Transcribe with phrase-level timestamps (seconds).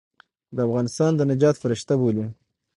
[0.55, 2.25] د افغانستان د نجات فرشته بولي.